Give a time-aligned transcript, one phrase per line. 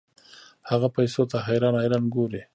[0.69, 2.41] هغه پیسو ته حیران حیران ګوري.